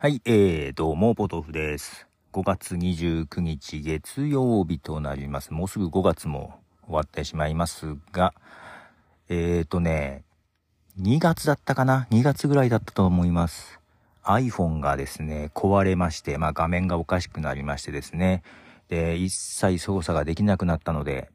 [0.00, 2.06] はい、えー、どうも、ポトフです。
[2.32, 5.52] 5月29日月曜日となります。
[5.52, 8.32] もうすぐ5月も終わってしまいますが、
[9.28, 10.22] えーとね、
[11.00, 13.80] 2月だったかな ?2 月ぐらいだったと思います。
[14.22, 18.44] iPhone がですね、壊れまして、まあ画面がおかしくなりましてですね、
[18.88, 21.28] で、一切操作ができなくなったので、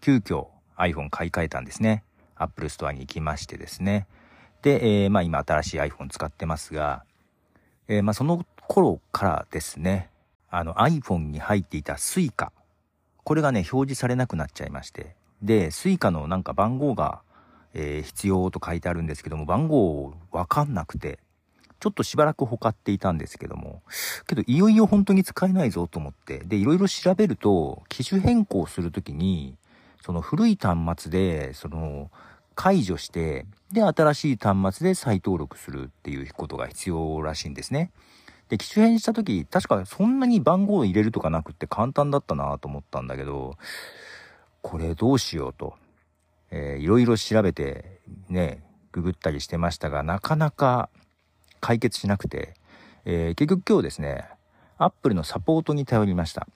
[0.00, 2.02] 急遽 iPhone 買い替えたんですね。
[2.34, 4.08] Apple Store に行きましてですね。
[4.62, 7.04] で、えーまあ今新しい iPhone 使ってますが、
[7.88, 10.08] えーまあその頃からですね、
[10.50, 12.48] あの iPhone に入っていた Suica。
[13.24, 15.14] これがね、表示されなくなっちゃいまして。
[15.42, 17.20] で、Suica のなんか番号が、
[17.74, 21.18] えー必要と書いてあるんですけども、番号わかんなくて、
[21.80, 23.82] ちょっとしばらくほかっていたんですけども、
[24.26, 29.56] けどいよいよ本当に使えないぞと思って、で、いろいろ調べると、機種変更するときに、
[30.02, 32.10] その古い端末で、その、
[32.54, 37.90] 解除して、で、新しい端末で再登録するっていうことが必要らしいんですね。
[38.48, 43.56] で、機種変したとき、確かそんなに番号を入れるとかなくって簡単だったなと思ったんだけど、
[44.62, 45.74] これどうしようと、
[46.50, 50.88] えーいろいろ調べて、ね、ググったりしてましたが、なかなか
[51.60, 52.54] 解決しなくて、
[53.04, 54.28] えー結局今日ですね、
[54.78, 56.46] アップルのサポートに頼りました。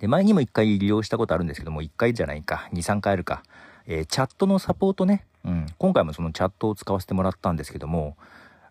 [0.00, 3.42] で、前にも一回利用したことあるんですけども、一回じゃないか、二、三回あるか。
[3.88, 5.26] えーチャットのサポートね。
[5.44, 5.66] うん。
[5.78, 8.16] 今回もそのチャットを使わせてもらったんですけども、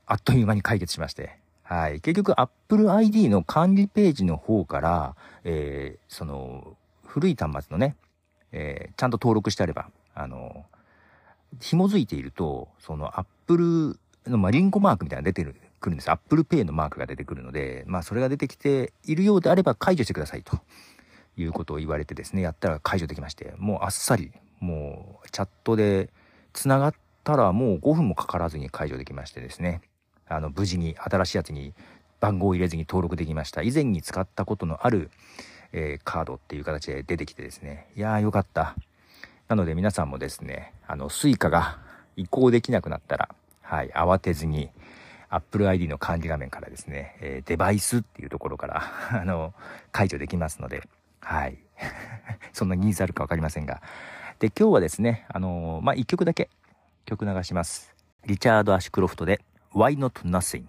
[0.05, 1.37] あっという間に解決しまして。
[1.63, 1.99] はい。
[1.99, 7.95] 結局、Apple ID の管理ページの方から、えーその、古い端末のね、
[8.51, 10.65] えーちゃんと登録してあれば、あの、
[11.59, 16.11] 紐づいていると、その Apple の、まあ、リンゴマークみたいなのが出てるくるんです。
[16.11, 20.59] Apple Pay のマークが出てくるので、まあ、それが出てきているようであれば解除してくださいと
[21.37, 26.09] いうことを言われてですね、やったら解除できまして、もうあっさり、もうチャットで
[26.53, 29.81] 繋がったらもう5分もかからずに解除できましてですね、
[30.27, 31.73] あの、無事に新しいやつに
[32.19, 33.61] 番号を入れずに登録できました。
[33.61, 35.11] 以前に使ったことのある、
[35.71, 38.75] えーカードっていう形で出てきてですね、いやーよかった。
[39.47, 41.79] なので皆さんもですね、あの、スイカが
[42.15, 43.29] 移行できなくなったら、
[43.61, 44.69] はい、慌てずに、
[45.29, 48.83] Apple ID の管理画面からですね、えーデバイスっていうところから、
[49.21, 49.53] あの、
[49.91, 50.83] 解除できますので、
[51.21, 51.57] はい。
[52.53, 53.81] そんなニーズあるかわかりませんが。
[54.39, 56.49] で、今日はですね、あのまあ、一曲だけ
[57.05, 57.95] 曲流します。
[58.27, 59.41] リチャード・アシュクロフトで
[59.73, 60.65] Why Not Nothing。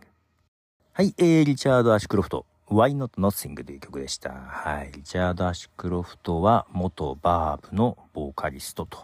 [0.95, 4.31] はい、えー、リチャード・アシュクロフト Why Not Nothing という曲でした。
[4.31, 4.93] はい。
[4.93, 9.01] リチャード・アシュクロフトは元バーブのボーカリストと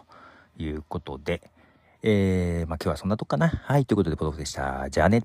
[0.57, 1.43] いうことで、
[2.01, 3.49] えー、まあ、今日はそんなとこかな。
[3.49, 4.89] はい、ということで、ポトフでした。
[4.89, 5.23] じゃあね。